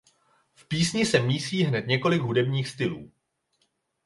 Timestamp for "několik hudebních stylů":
1.87-3.11